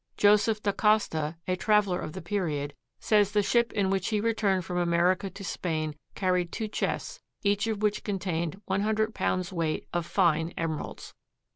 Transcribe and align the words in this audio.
Joseph 0.17 0.63
D'Acosta, 0.63 1.37
a 1.47 1.55
traveler 1.55 1.99
of 2.01 2.13
the 2.13 2.23
period, 2.23 2.73
says 2.99 3.33
the 3.33 3.43
ship 3.43 3.71
in 3.71 3.91
which 3.91 4.07
he 4.07 4.19
returned 4.19 4.65
from 4.65 4.77
America 4.79 5.29
to 5.29 5.43
Spain 5.43 5.93
carried 6.15 6.51
two 6.51 6.67
chests, 6.67 7.19
each 7.43 7.67
of 7.67 7.83
which 7.83 8.03
contained 8.03 8.59
one 8.65 8.81
hundred 8.81 9.13
pounds' 9.13 9.53
weight 9.53 9.85
of 9.93 10.07
fine 10.07 10.55
emeralds. 10.57 11.13